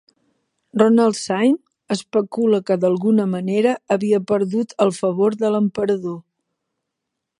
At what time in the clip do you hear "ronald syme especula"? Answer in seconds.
0.81-2.61